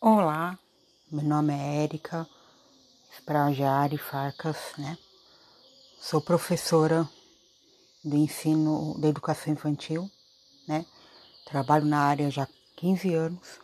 [0.00, 0.56] Olá,
[1.10, 2.24] meu nome é Érica
[3.12, 4.96] Spragiari Farcas, né?
[6.00, 7.04] Sou professora
[8.04, 10.08] do ensino da educação infantil,
[10.68, 10.86] né?
[11.44, 13.58] Trabalho na área já há 15 anos.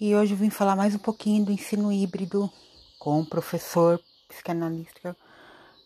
[0.00, 2.50] E hoje vim falar mais um pouquinho do ensino híbrido
[2.98, 5.14] com o professor psicanalista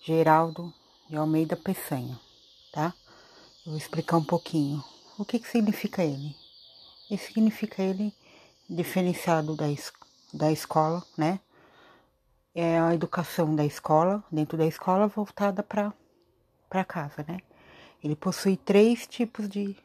[0.00, 0.72] Geraldo
[1.08, 2.20] de Almeida Peçanha,
[2.70, 2.94] tá?
[3.66, 4.80] Eu vou explicar um pouquinho
[5.18, 6.36] o que, que significa ele.
[7.10, 8.14] E significa ele
[8.71, 9.66] diferenciado da,
[10.33, 11.41] da escola, né?
[12.55, 17.41] É a educação da escola, dentro da escola, voltada para casa, né?
[18.02, 19.77] Ele possui três tipos de,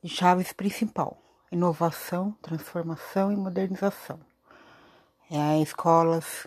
[0.00, 1.16] de chaves principal:
[1.50, 4.20] inovação, transformação e modernização.
[5.28, 6.46] É a escolas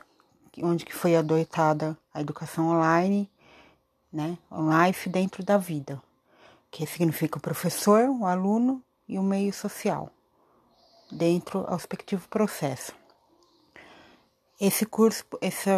[0.64, 3.30] onde que foi adotada a educação online,
[4.12, 4.38] né?
[4.50, 6.02] Online dentro da vida,
[6.72, 10.15] que significa o professor, o aluno e o meio social
[11.12, 12.94] dentro do respectivo processo.
[14.60, 15.70] Esse curso, esse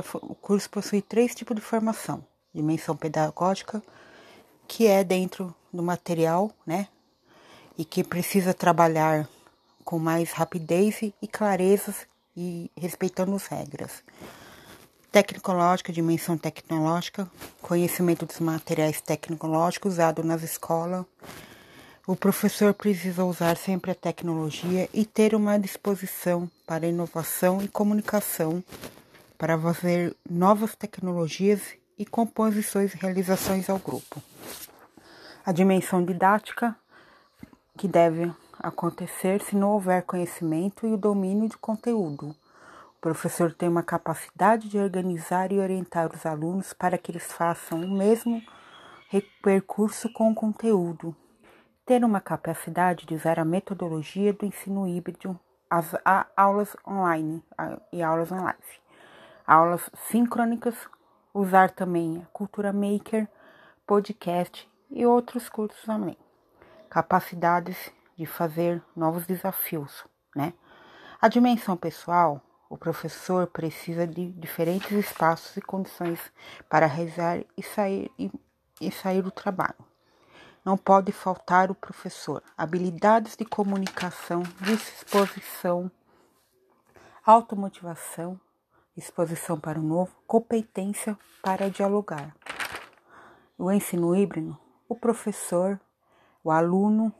[0.42, 3.81] curso possui três tipos de formação: dimensão pedagógica,
[4.67, 6.88] que é dentro do material, né?
[7.78, 9.28] E que precisa trabalhar
[9.84, 11.94] com mais rapidez e clareza
[12.36, 14.03] e respeitando as regras.
[15.12, 17.30] Tecnológica, dimensão tecnológica,
[17.62, 21.06] conhecimento dos materiais tecnológicos usados nas escolas,
[22.08, 28.63] o professor precisa usar sempre a tecnologia e ter uma disposição para inovação e comunicação
[29.38, 31.59] para fazer novas tecnologias
[32.00, 34.23] e composições e realizações ao grupo.
[35.45, 36.73] A dimensão didática,
[37.78, 42.30] que deve acontecer se não houver conhecimento e o domínio de conteúdo.
[42.30, 47.81] O professor tem uma capacidade de organizar e orientar os alunos para que eles façam
[47.81, 48.41] o mesmo
[49.44, 51.13] percurso com o conteúdo
[51.88, 55.96] ter uma capacidade de usar a metodologia do ensino híbrido, as
[56.36, 57.42] aulas online
[57.94, 58.60] e aulas online,
[59.48, 60.76] aulas síncronicas,
[61.34, 63.26] usar também a cultura maker,
[63.86, 66.18] podcast e outros cursos também.
[66.90, 70.06] Capacidades de fazer novos desafios,
[70.36, 70.53] né?
[71.22, 76.20] A dimensão pessoal, o professor precisa de diferentes espaços e condições
[76.70, 78.30] para realizar e sair, e,
[78.81, 79.87] e sair do trabalho.
[80.67, 82.44] Não pode faltar o professor.
[82.57, 85.89] Habilidades de comunicação, disposição,
[87.25, 88.38] automotivação,
[88.94, 92.35] disposição para o novo, competência para dialogar.
[93.57, 94.57] O ensino híbrido,
[94.89, 95.79] o professor,
[96.44, 97.16] o aluno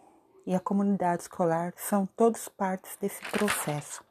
[0.46, 4.04] e a comunidade escolar são todos partes desse processo.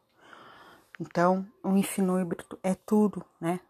[0.99, 3.61] Então, o ensino híbrido é tudo, né?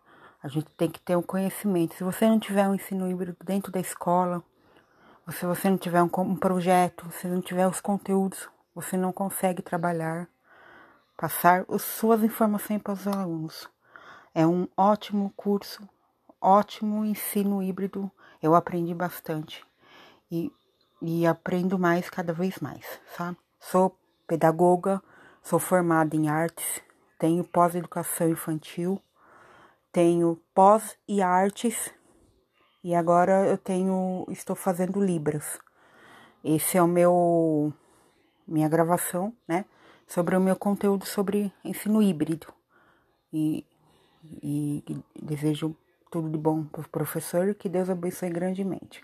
[0.40, 1.96] A gente tem que ter um conhecimento.
[1.96, 4.44] Se você não tiver um ensino híbrido dentro da escola,
[5.32, 9.60] se você não tiver um, um projeto, se não tiver os conteúdos, você não consegue
[9.60, 10.28] trabalhar,
[11.16, 13.68] passar as suas informações para os alunos.
[14.34, 15.88] É um ótimo curso,
[16.40, 18.10] ótimo ensino híbrido.
[18.40, 19.64] Eu aprendi bastante
[20.30, 20.52] e,
[21.02, 22.84] e aprendo mais cada vez mais,
[23.16, 23.36] sabe?
[23.58, 25.02] Sou pedagoga,
[25.42, 26.80] sou formada em artes,
[27.18, 29.02] tenho pós-educação infantil,
[29.90, 31.92] tenho pós e artes
[32.86, 35.58] e agora eu tenho, estou fazendo libras.
[36.44, 37.72] Esse é o meu
[38.46, 39.64] minha gravação, né,
[40.06, 42.46] sobre o meu conteúdo sobre ensino híbrido.
[43.32, 43.66] E,
[44.40, 44.84] e
[45.20, 45.74] desejo
[46.12, 49.02] tudo de bom para o professor e que Deus abençoe grandemente.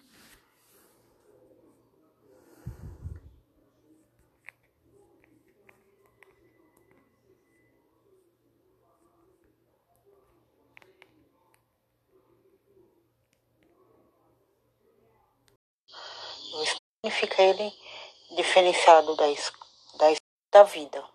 [17.04, 17.72] Significa ele
[18.36, 19.26] diferenciado da,
[19.98, 20.16] da,
[20.52, 21.11] da vida.